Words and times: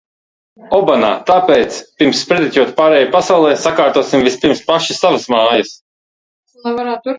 Tāpēc, 1.27 1.77
pirms 1.99 2.21
sprediķot 2.25 2.73
pārējai 2.81 3.11
pasaulei, 3.17 3.53
sakārtosim 3.67 4.27
vispirms 4.31 4.65
paši 4.73 4.99
savas 5.03 5.31
mājas. 5.37 5.79